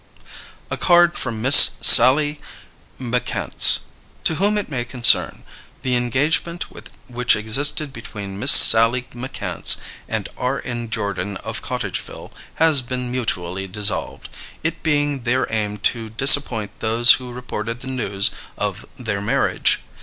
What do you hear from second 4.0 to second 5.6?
To Whom it May Concern: